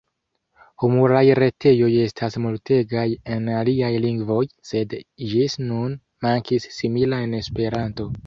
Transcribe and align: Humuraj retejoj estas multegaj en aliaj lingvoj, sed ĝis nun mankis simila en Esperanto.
Humuraj 0.83 1.21
retejoj 1.39 1.89
estas 2.03 2.37
multegaj 2.45 3.03
en 3.35 3.51
aliaj 3.57 3.91
lingvoj, 4.07 4.39
sed 4.71 4.97
ĝis 5.33 5.59
nun 5.67 5.95
mankis 6.27 6.67
simila 6.81 7.21
en 7.27 7.37
Esperanto. 7.43 8.11